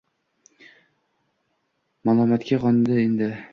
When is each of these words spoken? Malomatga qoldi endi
Malomatga 2.09 2.61
qoldi 2.67 3.01
endi 3.07 3.33